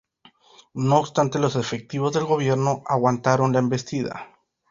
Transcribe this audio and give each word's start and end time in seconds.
No 0.73 0.97
obstante, 0.97 1.37
los 1.37 1.55
efectivos 1.55 2.11
del 2.11 2.25
gobierno 2.25 2.81
aguantaron 2.87 3.53
la 3.53 3.59
embestida. 3.59 4.33